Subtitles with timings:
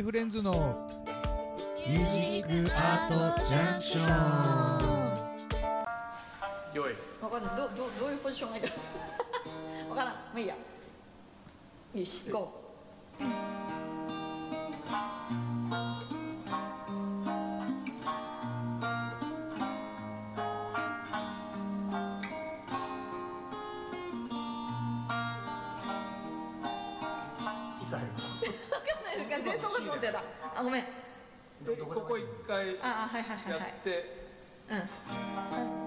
[0.00, 0.88] フレンズの
[1.86, 3.14] ミュージックアート
[3.46, 5.14] ジャンクション
[6.74, 6.94] よい。
[7.20, 7.56] わかんない。
[7.56, 8.70] どどどういうポジションがいいか
[9.90, 10.14] わからん。
[10.14, 10.54] まあいいや。
[11.94, 12.72] よし行こ
[13.20, 13.61] い
[29.42, 29.98] 全然そんなこ
[30.54, 30.82] あごめん。
[30.82, 30.88] こ
[31.86, 33.60] ここ一回ああはいはいはいはい。
[33.60, 34.16] やって。
[34.70, 35.81] うん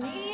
[0.00, 0.29] money.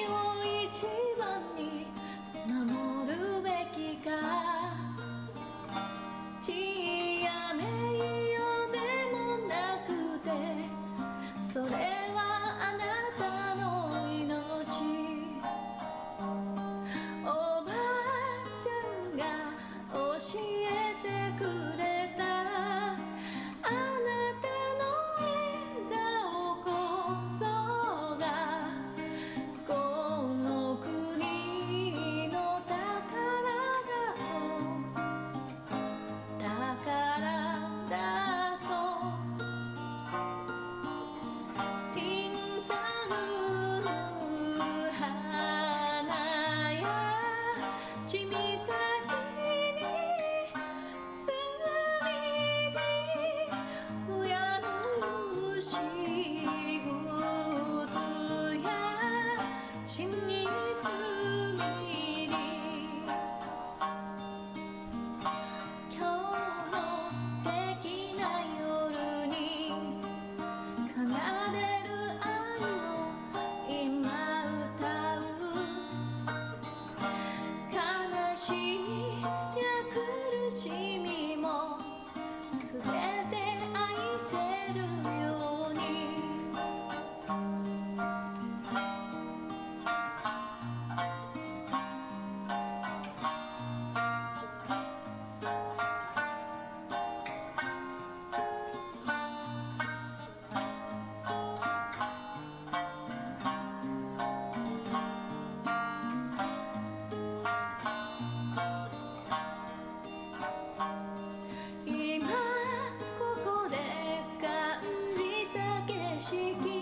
[116.36, 116.75] chiquito.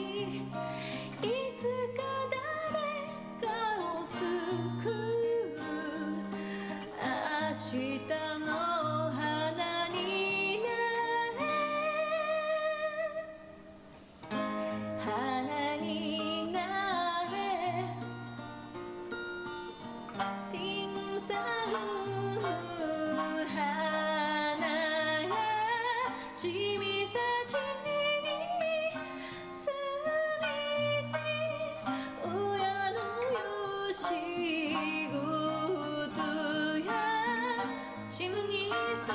[38.94, 39.12] 休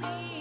[0.00, 0.37] み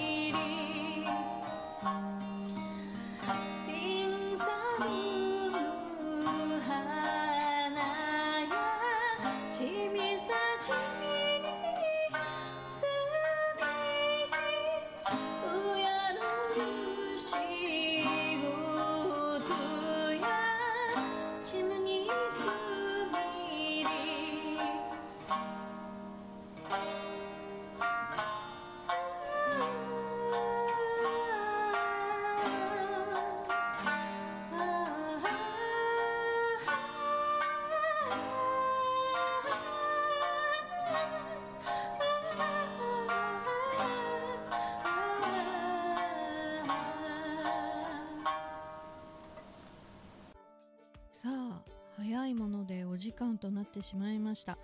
[52.28, 54.58] いものでお時間となってしまいました。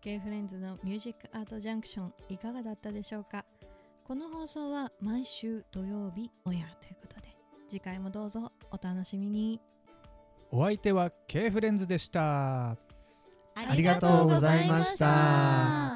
[0.00, 3.44] K フレンズのミュージックアートジャンクションいかがだったでしょうか？
[4.04, 7.36] この放送は毎週土曜日オンエアということで
[7.68, 9.60] 次回もどうぞお楽しみに。
[10.50, 12.70] お相手は K フレンズでした。
[12.70, 15.87] ありがとうございました